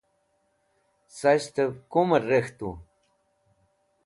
Sashtev 1.17 1.71
Kumer 1.91 2.23
rekhtu? 2.29 2.69